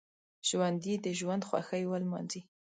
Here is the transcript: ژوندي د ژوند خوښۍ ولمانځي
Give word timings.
ژوندي 0.47 0.93
د 1.05 1.07
ژوند 1.19 1.43
خوښۍ 1.49 1.83
ولمانځي 1.87 2.41